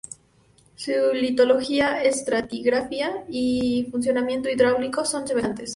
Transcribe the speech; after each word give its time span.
Su 0.75 0.93
litología, 1.13 2.01
estratigrafía 2.01 3.23
y 3.29 3.87
funcionamiento 3.91 4.49
hidráulico 4.49 5.05
son 5.05 5.27
semejantes. 5.27 5.69